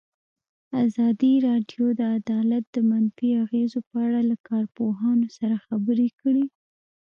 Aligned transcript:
ازادي 0.85 1.33
راډیو 1.47 1.85
د 1.99 2.01
عدالت 2.17 2.63
د 2.75 2.77
منفي 2.89 3.29
اغېزو 3.43 3.79
په 3.89 3.95
اړه 4.05 4.19
له 4.29 4.35
کارپوهانو 4.49 5.27
سره 5.37 5.55
خبرې 5.65 6.07
کړي. 6.19 6.45